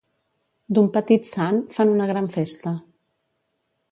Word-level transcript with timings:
D'un 0.77 0.87
petit 0.95 1.29
sant 1.33 1.59
fan 1.77 1.93
una 1.97 2.09
gran 2.13 2.31
festa. 2.39 2.75